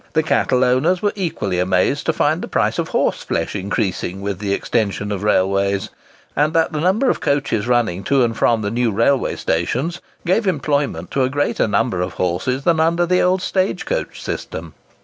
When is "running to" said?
7.67-8.23